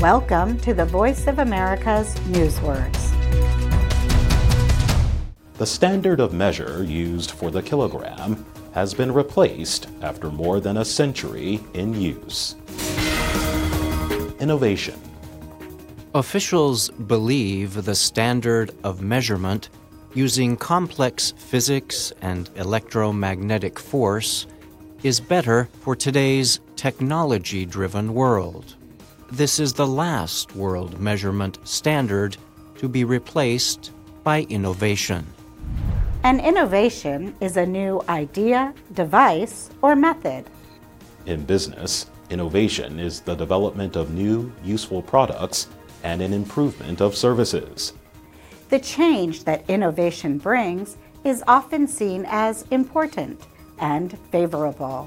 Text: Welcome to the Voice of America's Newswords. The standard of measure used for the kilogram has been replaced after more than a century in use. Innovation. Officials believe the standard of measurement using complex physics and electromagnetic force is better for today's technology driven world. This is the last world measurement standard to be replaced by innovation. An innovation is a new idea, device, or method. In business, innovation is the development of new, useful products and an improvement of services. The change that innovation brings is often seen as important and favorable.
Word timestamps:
Welcome 0.00 0.58
to 0.60 0.72
the 0.72 0.86
Voice 0.86 1.26
of 1.26 1.40
America's 1.40 2.14
Newswords. 2.30 3.12
The 5.58 5.66
standard 5.66 6.20
of 6.20 6.32
measure 6.32 6.82
used 6.82 7.32
for 7.32 7.50
the 7.50 7.60
kilogram 7.60 8.46
has 8.72 8.94
been 8.94 9.12
replaced 9.12 9.88
after 10.00 10.30
more 10.30 10.58
than 10.58 10.78
a 10.78 10.86
century 10.86 11.60
in 11.74 12.00
use. 12.00 12.56
Innovation. 14.40 14.98
Officials 16.14 16.88
believe 16.88 17.84
the 17.84 17.94
standard 17.94 18.70
of 18.82 19.02
measurement 19.02 19.68
using 20.14 20.56
complex 20.56 21.34
physics 21.36 22.10
and 22.22 22.48
electromagnetic 22.56 23.78
force 23.78 24.46
is 25.02 25.20
better 25.20 25.68
for 25.82 25.94
today's 25.94 26.60
technology 26.74 27.66
driven 27.66 28.14
world. 28.14 28.76
This 29.32 29.60
is 29.60 29.72
the 29.72 29.86
last 29.86 30.56
world 30.56 30.98
measurement 30.98 31.60
standard 31.62 32.36
to 32.78 32.88
be 32.88 33.04
replaced 33.04 33.92
by 34.24 34.42
innovation. 34.48 35.24
An 36.24 36.40
innovation 36.40 37.36
is 37.40 37.56
a 37.56 37.64
new 37.64 38.02
idea, 38.08 38.74
device, 38.92 39.70
or 39.82 39.94
method. 39.94 40.50
In 41.26 41.44
business, 41.44 42.10
innovation 42.28 42.98
is 42.98 43.20
the 43.20 43.36
development 43.36 43.94
of 43.94 44.12
new, 44.12 44.52
useful 44.64 45.00
products 45.00 45.68
and 46.02 46.20
an 46.20 46.32
improvement 46.32 47.00
of 47.00 47.14
services. 47.14 47.92
The 48.68 48.80
change 48.80 49.44
that 49.44 49.62
innovation 49.70 50.38
brings 50.38 50.96
is 51.22 51.44
often 51.46 51.86
seen 51.86 52.26
as 52.28 52.64
important 52.72 53.46
and 53.78 54.18
favorable. 54.32 55.06